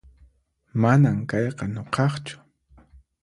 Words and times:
Manan 0.81 1.19
kayqa 1.29 1.65
nuqaqchu 1.73 2.35